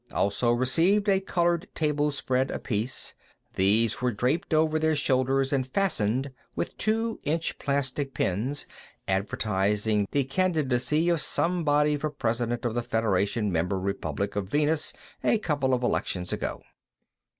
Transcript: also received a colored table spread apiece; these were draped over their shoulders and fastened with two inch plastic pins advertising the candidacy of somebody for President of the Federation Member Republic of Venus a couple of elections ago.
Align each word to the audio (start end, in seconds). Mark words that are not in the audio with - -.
also 0.11 0.51
received 0.51 1.07
a 1.07 1.19
colored 1.19 1.67
table 1.75 2.09
spread 2.09 2.49
apiece; 2.49 3.13
these 3.53 4.01
were 4.01 4.11
draped 4.11 4.51
over 4.51 4.79
their 4.79 4.95
shoulders 4.95 5.53
and 5.53 5.67
fastened 5.67 6.31
with 6.55 6.75
two 6.79 7.19
inch 7.21 7.59
plastic 7.59 8.11
pins 8.15 8.65
advertising 9.07 10.07
the 10.11 10.23
candidacy 10.23 11.07
of 11.09 11.21
somebody 11.21 11.95
for 11.97 12.09
President 12.09 12.65
of 12.65 12.73
the 12.73 12.81
Federation 12.81 13.51
Member 13.51 13.79
Republic 13.79 14.35
of 14.35 14.47
Venus 14.49 14.91
a 15.23 15.37
couple 15.37 15.71
of 15.71 15.83
elections 15.83 16.33
ago. 16.33 16.63